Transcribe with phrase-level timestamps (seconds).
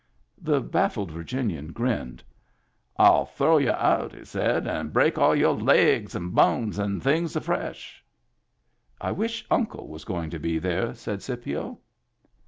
[0.41, 2.23] The baffled Virginian grinned.
[2.99, 7.37] "Ill throw you out," he said," and break all your laigs and bones and things
[7.45, 8.03] fresh.""
[8.99, 11.77] I wish Uncle was going to be there," said Scipio.